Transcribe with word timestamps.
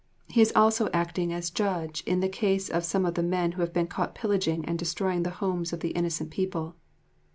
He 0.27 0.41
is 0.41 0.51
also 0.55 0.89
acting 0.93 1.31
as 1.31 1.51
judge 1.51 2.01
in 2.07 2.21
the 2.21 2.27
case 2.27 2.69
of 2.69 2.83
some 2.83 3.05
of 3.05 3.13
the 3.13 3.21
men 3.21 3.51
who 3.51 3.61
have 3.61 3.71
been 3.71 3.85
caught 3.85 4.15
pillaging 4.15 4.65
and 4.65 4.79
destroying 4.79 5.21
the 5.21 5.29
homes 5.37 5.73
of 5.73 5.81
the 5.81 5.89
innocent 5.91 6.31
people. 6.31 6.73